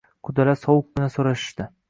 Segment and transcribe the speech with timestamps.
[0.29, 1.71] Qudalar sovuqqina so`rashishdi